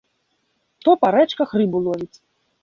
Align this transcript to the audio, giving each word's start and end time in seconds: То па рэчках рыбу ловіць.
То 0.87 0.95
па 1.03 1.11
рэчках 1.17 1.53
рыбу 1.63 1.83
ловіць. 1.89 2.11